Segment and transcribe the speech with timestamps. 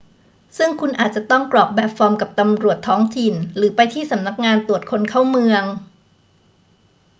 [0.57, 5.63] ซึ่งคุณอาจจะต้องกรอกแบบฟอร์มกับตำรวจท้องถิ่นหรือไปที่สำนักงานตรวจคนเข้าเมือง